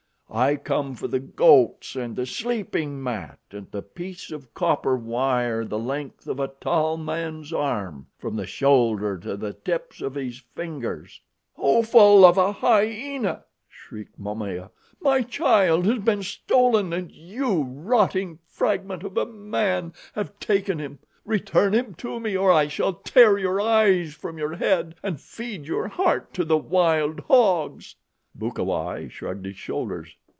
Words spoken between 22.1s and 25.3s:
me or I shall tear your eyes from your head and